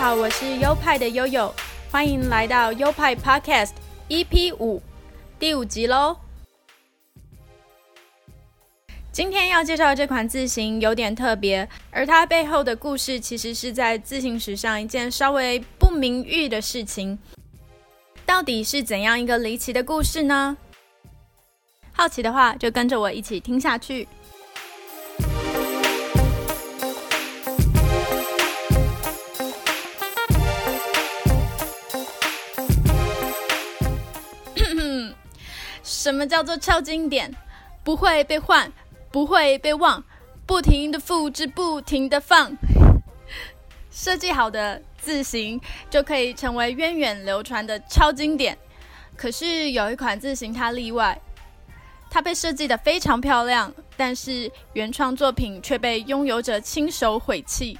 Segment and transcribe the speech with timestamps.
[0.00, 1.54] 好，我是优派的悠悠，
[1.90, 3.72] 欢迎来到优派 Podcast
[4.08, 4.80] EP 五
[5.38, 6.16] 第五集喽。
[9.12, 17.18] 今天要介绍的这款字型有点特别，而它背后的故事其实是在字形史上一件稍微不名誉的事情。
[18.24, 20.56] 到底是怎样一个离奇的故事呢？
[21.92, 24.08] 好奇的话，就跟着我一起听下去。
[36.10, 37.32] 什么叫做超经典？
[37.84, 38.72] 不会被换，
[39.12, 40.02] 不会被忘，
[40.44, 42.50] 不停的复制，不停的放。
[43.92, 48.58] 设计好的字形就可以成为源远流传的超经典。
[49.16, 51.16] 可是有一款字形它例外，
[52.10, 57.78] 它被设计的非常漂亮，但是原创作品却被拥有者亲手毁弃。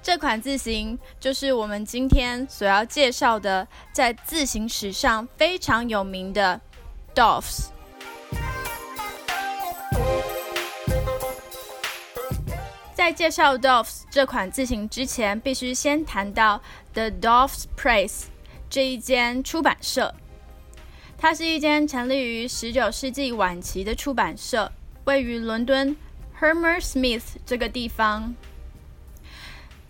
[0.00, 6.60] 这款字形就是我们今天所要介绍的，在字形史上非常有名的
[7.14, 7.68] Doffs。
[12.94, 16.60] 在介绍 Doffs 这款字形之前，必须先谈到
[16.92, 18.24] The Doffs Press
[18.70, 20.14] 这一间出版社。
[21.18, 24.70] 它是一间成立于十九世纪晚期的出版社，
[25.04, 25.96] 位于伦敦
[26.40, 28.34] Hermer Smith 这个地方。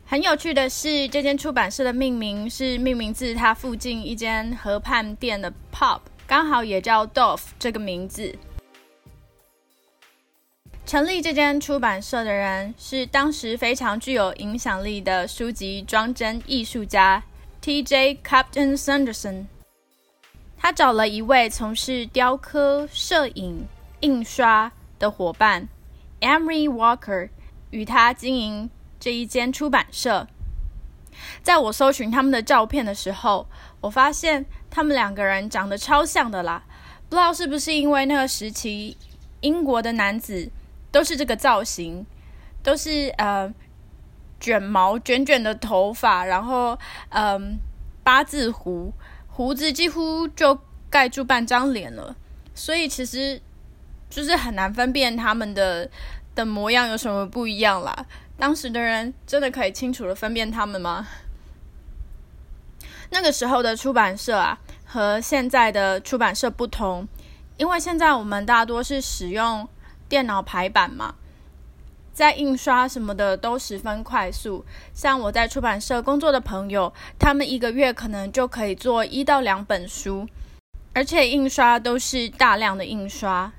[0.06, 6.00] 很有趣的是，这间出版社的命名是命名自它附近一间河畔店的 pub，
[6.32, 8.34] 刚好也叫 Dove 这个名字。
[10.86, 17.22] 成立这间出版社的人是当时非常具有影响力的书籍装帧艺术家
[17.60, 18.20] T.J.
[18.24, 19.44] Captain Sanderson。
[20.56, 23.66] 他找了一位从事雕刻、摄影、
[24.00, 25.68] 印刷的伙伴
[26.22, 27.28] Emery Walker，
[27.68, 28.70] 与他经营。
[28.98, 30.26] 这一间出版社，
[31.42, 33.46] 在我搜寻他们的照片的时候，
[33.82, 36.64] 我发现他们两个人长得超像的啦。
[37.10, 38.96] 不知道是不是因为那个时期
[39.42, 40.50] 英国的男子
[40.90, 42.06] 都是这个造型，
[42.62, 43.52] 都是呃
[44.40, 46.78] 卷毛卷卷的头发，然后
[47.10, 47.58] 嗯
[48.02, 48.90] 八字胡，
[49.28, 50.58] 胡子几乎就
[50.88, 52.16] 盖住半张脸了，
[52.54, 53.38] 所以其实
[54.08, 55.90] 就是很难分辨他们的
[56.34, 58.06] 的模样有什么不一样啦。
[58.38, 61.06] 当时的人真的可以清楚的分辨他们吗？
[63.12, 67.06] 那个时候的出版社啊，和现在的出版社不同，
[67.58, 69.68] 因为现在我们大多是使用
[70.08, 71.14] 电脑排版嘛，
[72.14, 74.64] 在印刷什么的都十分快速。
[74.94, 80.26] 像我在出版社工作的朋友，他们一个月可能就可以做一到两本书，
[80.94, 83.52] 而且印刷都是大量的印刷。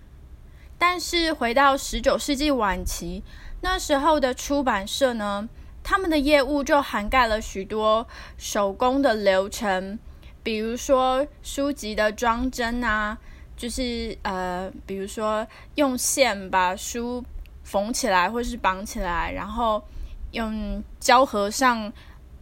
[0.80, 3.24] 但是回到十九世纪晚期。
[3.62, 5.48] 那时候的出版社呢，
[5.84, 8.08] 他们的业务就涵盖了许多
[8.38, 10.00] 手工的流程，
[10.42, 13.18] 比如说书籍的装帧啊，
[13.58, 15.46] 就是呃，比如说
[15.76, 17.24] 用线把书
[17.64, 19.84] 缝起来或是绑起来，然后
[20.32, 21.92] 用胶合上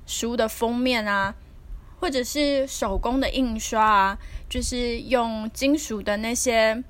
[0.06, 1.34] 书的封面啊，
[2.00, 6.84] 或者是手工的印刷啊，就是用金属的那些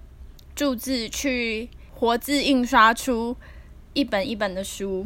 [0.53, 3.37] 铸字去活字印刷出。
[3.93, 5.05] 一本一本的书，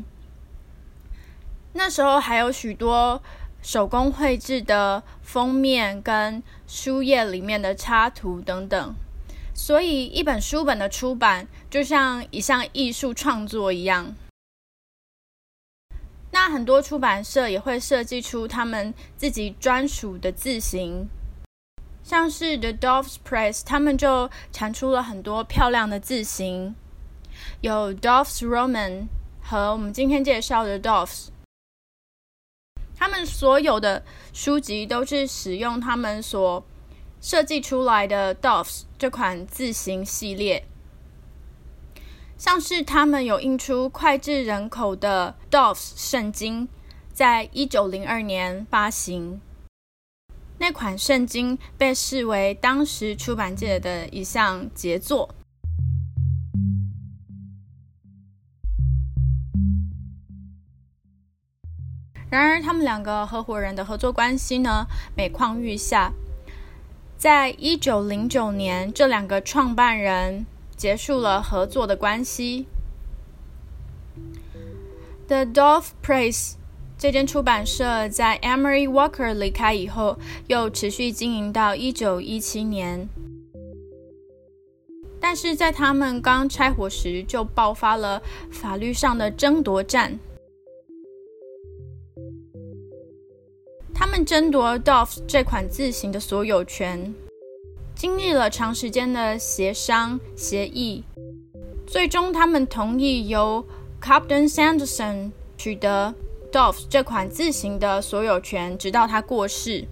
[1.78, 3.22] 那时候还有许多
[3.62, 8.96] 手工绘制的封面跟书页里面的插图等等，
[9.54, 14.16] 所以一本书本的出版就像一项艺术创作一样。
[16.32, 21.08] 那很多出版社也会设计出他们自己专属的字型，
[22.04, 26.74] 像是 The Doves Press，他们就产出了很多漂亮的字型。
[27.60, 29.08] 有 Doves Roman
[29.42, 31.28] 和我们今天介绍的 Doves，
[33.06, 34.04] 他们所有的
[34.34, 36.66] 书籍都是使用他们所
[37.22, 40.66] 设计出来的 Doves 这款字形系列，
[42.36, 46.68] 像是他们有印出脍炙人口的 Doves 圣经，
[47.14, 49.40] 在一九零二年发行，
[50.58, 55.30] 那款圣经被视为当时出版界的一项杰作。
[62.36, 66.12] 然而，他们两个合伙人的合作关系呢，每况愈下。
[67.16, 70.46] 在一九零九年，这两个创办人
[70.76, 72.66] 结束了合作的关系。
[75.28, 76.56] The Dove Press
[76.98, 83.08] 这间出版社在 Emery Walker 离开以后，又持续经营到一九一七年。
[85.22, 88.22] 但是在他们刚拆伙时，就爆发了
[88.52, 90.20] 法律上的争夺战。
[94.26, 97.14] 争夺 Dove 这款字型的所有权，
[97.96, 101.04] 经历了长时间的协商协议，
[101.86, 103.64] 最终他们同意由
[104.02, 106.14] Captain Sanderson 取得
[106.52, 109.86] Dove 这款字型的所有权，直到他过世。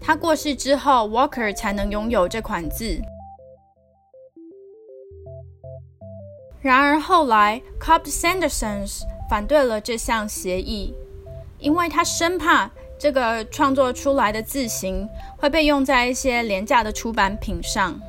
[0.00, 3.00] 他过世之后，Walker 才能拥有这款字。
[6.60, 10.94] 然而后来，Captain Sanderson 反对了这项协议，
[11.58, 12.70] 因为他生怕
[13.02, 18.00] 这个创作出来的字形会被用在一些廉价的出版品上，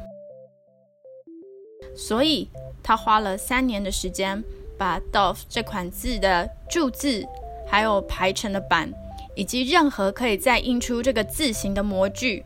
[1.95, 2.47] 所以
[2.83, 4.43] 他花了三年的时间，
[4.77, 7.25] 把 Dove 这款字的注字，
[7.65, 8.93] 还有排成的版，
[9.33, 12.45] 以及任何可以再印出这个字形的模具，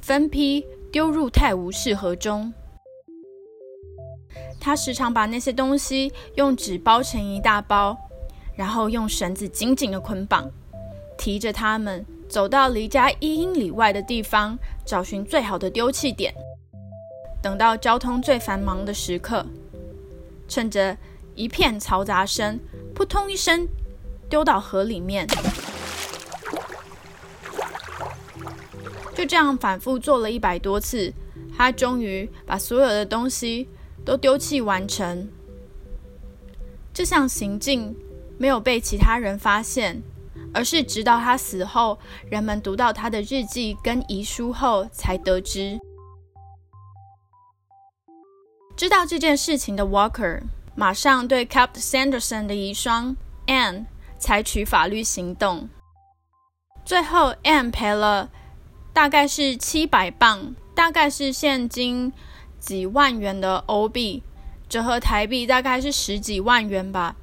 [0.00, 2.54] 分批丢入泰晤士河中。
[4.60, 7.98] 他时常把那些东西用纸包成一大包，
[8.54, 10.48] 然后用绳子紧紧的捆绑，
[11.16, 16.34] 提着它们走到离家一英里外的地方，找寻最好的丢弃点。
[17.42, 19.44] 等到交通最繁忙的时刻，
[20.48, 20.96] 趁着
[21.34, 22.58] 一片嘈杂声，
[22.94, 23.66] 扑通一声
[24.28, 25.26] 丢到河里面。
[29.14, 31.12] 就这样反复做了一百多次，
[31.56, 33.68] 他终于把所有的东西。
[34.04, 35.30] 都丢弃完成。
[36.92, 37.96] 这项行径
[38.36, 40.02] 没有被其他人发现，
[40.54, 41.98] 而是直到他死后，
[42.30, 45.78] 人们读到他的日记跟遗书后才得知。
[48.76, 50.40] 知道这件事情的 Walker
[50.74, 53.14] 马上对 Captain Sanderson 的遗孀
[53.46, 53.84] Anne
[54.18, 55.68] 采取法律行动。
[56.84, 58.30] 最后，Anne 赔了
[58.92, 62.12] 大概是七百磅，大概是现金。
[62.58, 64.22] 几万元的欧币，
[64.70, 67.14] 折合台币大概是十几万元吧。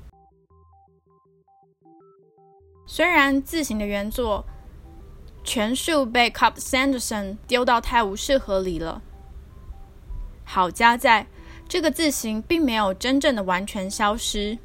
[2.93, 4.43] 虽然字形的原作
[5.45, 9.01] 全数被 Cup Sanderson 丢到泰晤士河里了，
[10.43, 11.27] 好家在
[11.69, 14.57] 这个字形并没有真正的完全消失。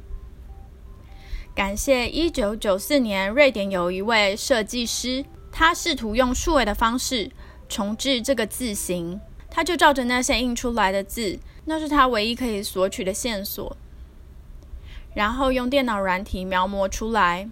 [1.55, 7.31] 感谢一九九四年，瑞典有一位设计师，他试图用数位的方式
[7.69, 9.21] 重置这个字形。
[9.49, 13.77] 他就照着那些印出来的字，那是他唯一可以索取的线索，
[15.13, 17.47] 然后用电脑软体描摹出来。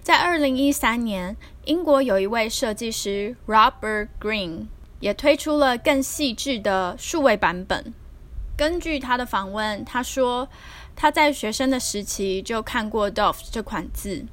[0.00, 4.66] 在二零一三年，英国有一位设计师 Robert Green
[5.00, 7.92] 也推出了更细致的数位版本。
[8.56, 10.48] 根据他的访问，他说
[10.94, 14.24] 他在学生的时期就看过 Dove 这款字，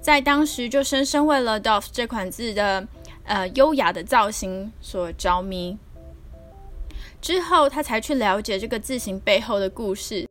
[0.00, 2.86] 在当时就深深为了 Dove 这款字的
[3.24, 5.76] 呃优雅的造型所着迷。
[7.20, 10.26] 之后，他才去了解这个字形背后的故事。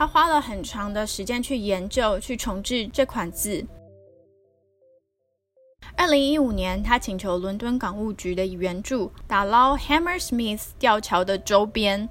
[0.00, 3.62] 他花了很长的时间去研究、去重置这款字。
[5.94, 12.08] 二零一五年，他请求伦敦港务局的援助，打捞 Hammersmith 吊桥的周边。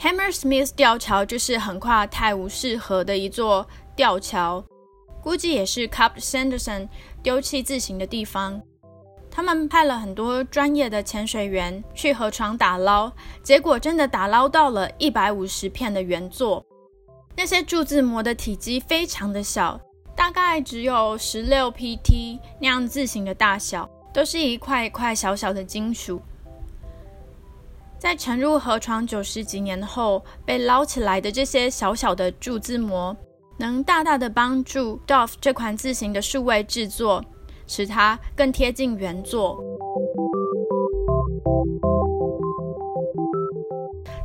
[0.00, 3.64] Hammersmith 吊桥就是横跨泰晤士河的一座
[3.94, 4.64] 吊桥，
[5.22, 6.88] 估计也是 Cup Sanderson
[7.22, 8.60] 丢弃字形的地方。
[9.30, 13.12] 他们派了很多专业的潜水员去河床打捞，
[13.44, 16.66] 结果真的打捞到了一百五十片的原作。
[17.36, 19.80] 那些铸字模的体积非常的小，
[20.16, 26.20] 大概只有十六 pt 那样字形的大小，都是一块一块小小的金属。
[27.98, 33.16] 在沉入河床九十几年后被捞起来的这些小小的铸字模，
[33.58, 37.24] 能大大的帮助 Dove 这款字形的数位制作。
[37.66, 39.58] 使它更贴近原作。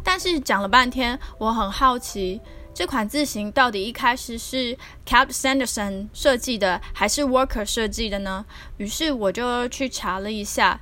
[0.03, 2.41] 但是讲了半天，我很好奇，
[2.73, 8.45] 这款字型到底一开始是 Cap Sanderson 设计的，还是 Worker 设计的呢？
[8.77, 10.79] 于是我就去查了一下。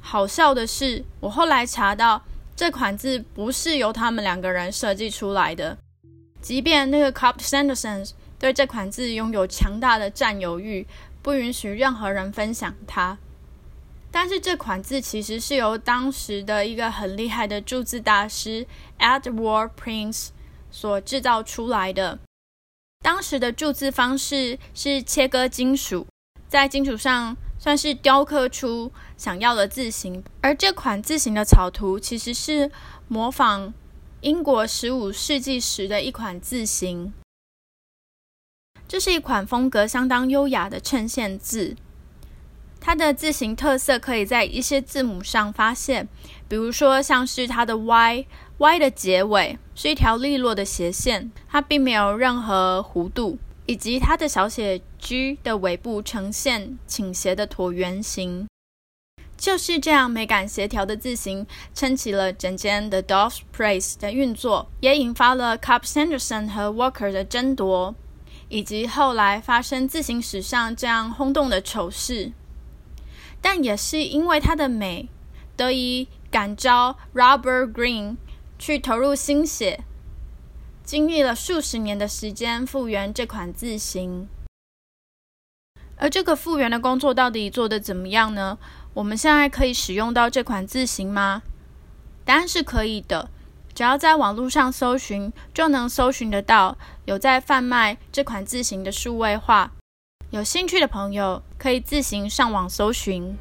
[0.00, 2.22] 好笑的是，我后来查到
[2.54, 5.78] 这款字不是由他们两个人设计出来的。
[6.40, 10.86] 即便那个 Cap Sanderson 对这款字拥有强大的占有欲。
[11.22, 13.16] 不允许任何人分享它。
[14.10, 18.66] 但是这款字其实是由当时的一个很厉害的铸字大师
[18.98, 20.30] Edward Prince
[20.72, 22.18] 所制造出来的。
[23.00, 26.06] 当时的铸字方式是切割金属，
[26.48, 30.24] 在金属上算是雕刻出想要的字形。
[30.40, 32.70] 而这款字形的草图其实是
[33.06, 33.74] 模仿
[34.22, 37.12] 英国十五世纪时的一款字形。
[38.88, 41.74] 这是一款风格相当优雅的衬线字，
[42.78, 46.06] 它的字形特色可以在一些字母上发现，
[46.46, 48.26] 比如说像是它的 Y
[48.62, 53.36] Y 的结尾是一条利落的斜线，它并没有任何弧度。
[53.66, 58.46] 以及它的小写 G 的尾部呈现倾斜的椭圆形。
[59.36, 67.96] 就是这样美感协调的字形，撑起了整间 The Dolph Place 的运作，也引发了 Cup Sanderson 和 Walker 的争夺，
[68.48, 72.30] 以及后来发生字形史上这样轰动的丑事。
[73.40, 75.08] 但也是因为它的美，
[75.56, 78.16] 得以感召 Robert Green
[78.62, 79.82] 去投入心血，
[80.84, 84.28] 经历了数十年的时间复原这款字形。
[85.96, 88.56] 而这个复原的工作到底做得怎么样呢？
[88.94, 91.42] 我们现在可以使用到这款字型吗？
[92.24, 93.28] 答案是可以的，
[93.74, 99.72] 只要在网络上搜寻，就能搜寻得到有在贩卖这款字型的数位化。
[100.30, 103.36] 有兴趣的朋友可以自行上网搜寻。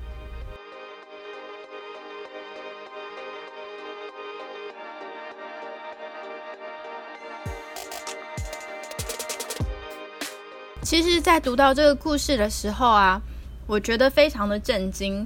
[10.92, 13.22] 其实，在读到这个故事的时候啊，
[13.66, 15.26] 我觉得非常的震惊。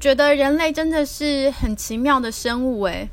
[0.00, 3.08] 觉得人类真的是很奇妙的生物诶，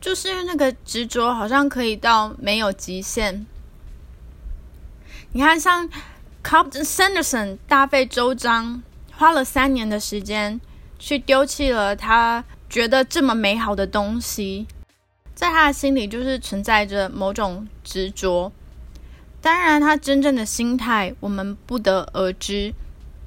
[0.00, 3.44] 就是那个执着好像可以到没有极限。
[5.32, 5.90] 你看，像
[6.44, 10.60] Cobb Sanderson 大费周章花了三年的时间
[11.00, 14.68] 去丢弃了他觉得这么美好的东西，
[15.34, 18.52] 在他的心里就是存在着某种执着。
[19.40, 22.72] 当然，他真正的心态我们不得而知，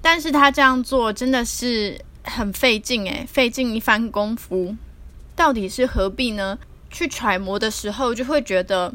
[0.02, 2.00] 但是他这样做真的是。
[2.26, 4.78] 很费劲诶，费尽一番功夫，
[5.36, 6.58] 到底是何必呢？
[6.90, 8.94] 去揣摩的时候，就会觉得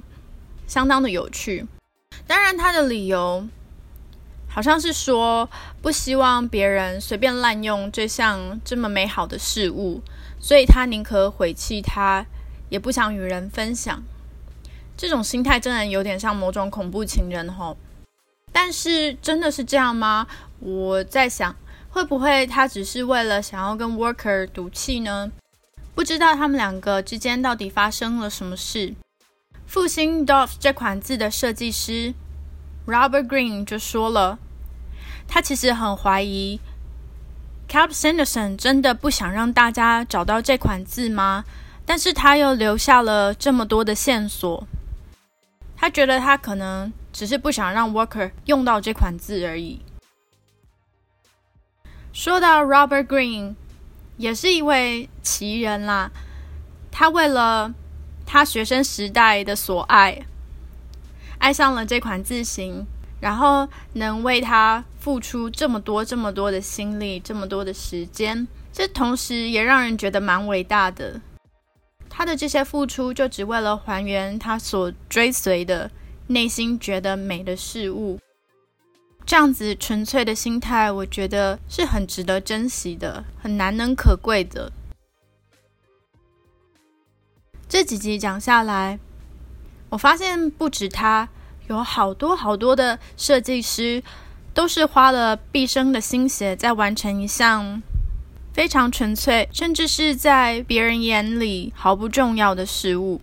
[0.67, 1.67] 相当的有趣。
[2.27, 3.47] 当然，他的理由
[4.49, 5.51] 好像是说
[5.83, 10.01] 不希望别人随便滥用这项这么美好的事物，
[10.41, 12.25] 所以他宁可毁弃它，
[12.71, 14.03] 也不想与人分享。
[14.99, 17.75] 这种心态真的有点像某种恐怖情人吼。
[18.53, 20.27] 但是真的是这样吗？
[20.59, 21.57] 我在想。
[21.91, 25.33] 会不会他只是为了想要跟 Worker 赌气呢？
[25.95, 28.95] 不知道他们两个之间到底发生了什么事。
[29.67, 32.13] 复兴 Doves 这款字的设计师
[32.87, 34.39] Robert Green 就说了，
[35.27, 36.61] 他其实很怀疑
[37.69, 41.45] Cap Sanderson 真的不想让大家找到这款字吗？
[41.87, 44.69] 但是他又留下了这么多的线索，
[45.81, 49.81] 他觉得他可能只是不想让 Worker 用到这款字而已。
[52.13, 53.55] 说到 Robert Green，
[54.17, 56.11] 也是一位奇人啦。
[56.91, 57.73] 他为了
[58.27, 60.27] 他学生时代的所爱，
[61.39, 62.85] 爱上了这款字型，
[63.21, 71.21] 然后能为他付出这么多、这么多的心力、这么多的时间，这同时也让人觉得蛮伟大的。
[72.19, 75.89] 他的这些付出，就只为了还原他所追随的
[76.27, 78.19] 内心觉得美的事物。
[79.25, 84.73] 这样子纯粹的心态，我觉得是很值得珍惜的，很难能可贵的。
[87.69, 88.99] 这几集讲下来，
[89.89, 91.29] 我发现不止他，
[91.69, 94.03] 有好多好多的设计师，
[94.53, 97.81] 都是花了毕生的心血在完成一项
[98.59, 103.21] 非常纯粹，甚至是在别人眼里毫不重要的事物。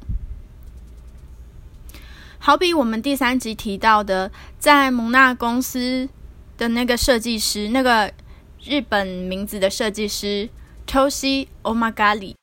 [2.40, 6.08] 好比我们第三集提到的，在蒙纳公司
[6.58, 8.14] 的那个设计师，那个
[8.64, 10.48] 日本名字的设计师
[10.88, 12.36] Toshi Omagari，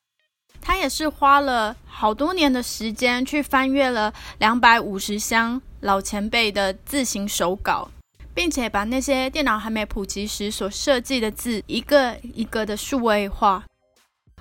[0.61, 7.89] 他也是花了好多年的时间去翻阅了两百五十箱老前辈的字形手稿，
[8.33, 13.63] 并且把那些电脑还没普及时所设计的字一个一个的数位化。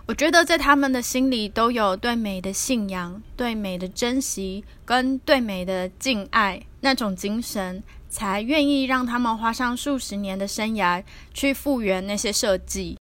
[0.06, 12.99] 我觉得在他们的心里都有对美的信仰、对美的珍惜跟对美的敬爱那种精神，才愿意让他们花上数十年的生涯去复原那些设计。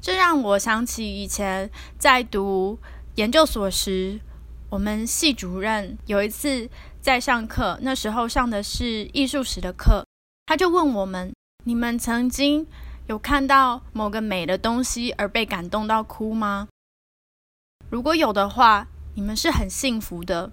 [0.00, 2.78] 这让我想起以前在读
[3.16, 4.18] 研究所时，
[4.70, 6.66] 我们系主任有一次
[7.00, 10.04] 在上课，那时候上的是艺术史的课，
[10.46, 11.32] 他就问我们
[11.64, 12.66] ：“你们曾经？”
[13.08, 16.68] 有看到某个美的东西而被感动到哭吗？
[17.88, 20.52] 如果有的话，你们是很幸福的。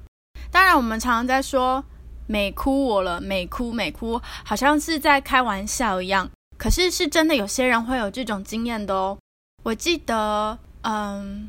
[0.50, 1.86] 当然，我们常常在说
[2.26, 6.28] “美哭我了”，“美哭美哭”，好像是在开玩笑一样。
[6.58, 9.16] 可是是真的，有些人会有这种经验的哦。
[9.62, 11.48] 我记得，嗯，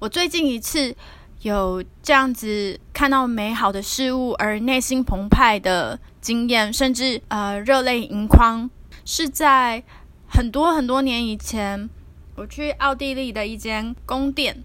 [0.00, 0.96] 我最近一次
[1.42, 8.68] 有这样子看到美好的事物而内心澎湃的经验，甚至呃热泪盈眶，
[9.04, 9.82] 是在。
[10.28, 11.88] 很多很多年以前，
[12.34, 14.64] 我去奥地利的一间宫殿，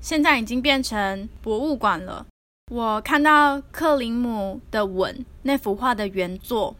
[0.00, 2.26] 现在已经变成博物馆了。
[2.72, 6.74] 我看到克林姆的吻那幅画的原作，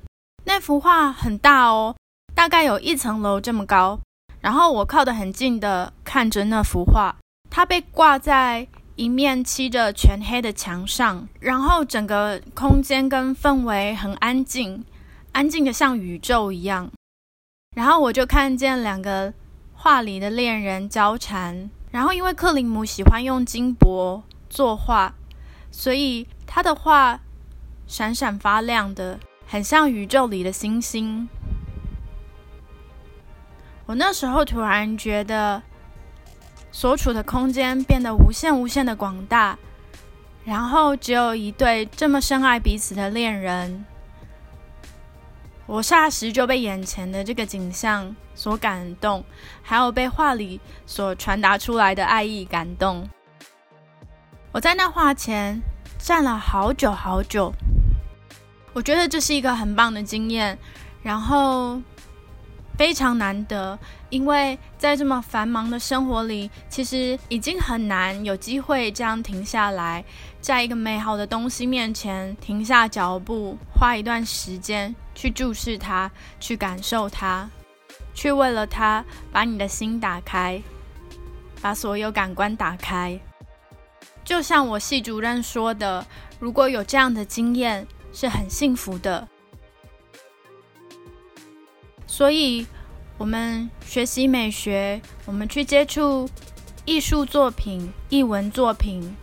[0.45, 1.95] 那幅画很大哦，
[2.35, 4.01] 大概有一层楼这么高。
[4.41, 7.15] 然后我靠得很近的看着那幅画，
[7.51, 14.85] 它被挂在一面漆着全黑的墙上，然后整个空间跟氛围很安静，
[15.33, 16.91] 安静的像宇宙一样。
[17.77, 19.33] 然后我就看见两个
[19.75, 25.15] 画里的恋人交缠，然后因为克林姆喜欢用金箔作画。
[25.71, 27.21] 所以他的画
[27.87, 31.29] 闪闪发亮的，很像宇宙里的星星。
[33.85, 35.63] 我那时候突然觉得，
[36.77, 39.59] 所处的空间变得无限无限的广大，
[40.45, 43.87] 然后只有一对这么深爱彼此的恋人。
[45.65, 49.25] 我霎时就被眼前的这个景象所感动，
[49.63, 53.09] 还有被画里所传达出来的爱意感动。
[54.53, 55.59] 我在那画前
[55.99, 57.51] 站了好久好久，
[58.75, 60.59] 我觉得这是一个很棒的经验，
[61.03, 61.81] 然后
[62.77, 63.79] 非常难得，
[64.11, 70.05] 因为在这么繁忙的生活里，其实已经很难有机会这样停下来，
[70.41, 77.49] 在一个美好的东西面前停下脚步，花一段时间去注视它，去感受它，
[78.15, 79.03] 去为了它
[79.33, 80.63] 把你的心打开，
[81.63, 83.19] 把所有感官打开。
[84.23, 86.05] 就像我系主任说的，
[86.39, 89.27] 如果有这样的经验，是很幸福的。
[92.17, 92.67] 所以，
[93.19, 96.27] 我们学习美学，我们去接触
[96.87, 99.15] 艺术作品、艺文作品，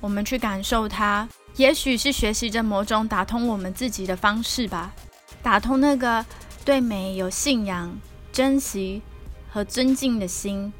[0.00, 4.94] 我们去感受它，也许是学习着某种打通我们自己的方式吧，
[5.42, 6.24] 打通那个
[6.64, 7.98] 对美有信仰、
[8.30, 9.02] 珍惜
[9.50, 10.72] 和尊敬的心。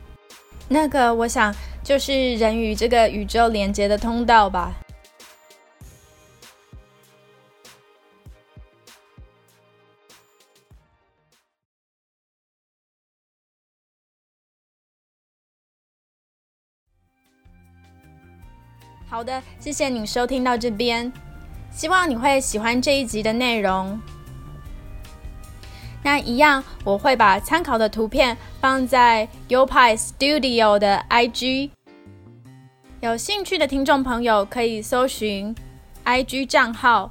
[0.68, 4.72] 那个，我想就是人与这个宇宙连接的通道吧。
[19.20, 21.12] 好的，谢谢你收听到这边，
[21.70, 24.00] 希望你会喜欢这一集的内容。
[26.02, 31.68] 那一样，我会把参考的图片放在 Upi Studio 的 IG。
[33.02, 35.54] 有兴趣的听众朋友可以搜寻
[36.06, 37.11] IG 账号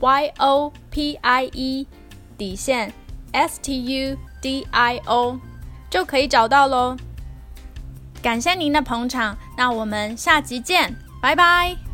[0.00, 1.86] Yopie
[2.36, 2.92] 底线
[3.32, 5.38] Studio，
[5.88, 6.96] 就可以找到喽。
[8.20, 11.85] 感谢您的捧场，那我们下集见，拜拜。